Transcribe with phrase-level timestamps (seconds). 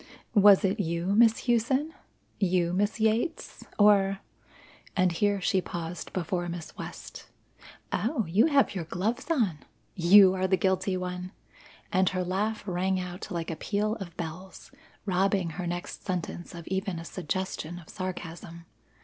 [0.33, 1.93] Was it you, Miss Hughson?
[2.39, 3.63] You, Miss Yates?
[3.77, 4.17] or"
[4.97, 7.27] and here she paused before Miss West,
[7.93, 9.59] "Oh, you have your gloves on!
[9.93, 11.33] You are the guilty one!"
[11.93, 14.71] and her laugh rang out like a peal of bells,
[15.05, 18.65] robbing her next sentence of even a suggestion of sarcasm.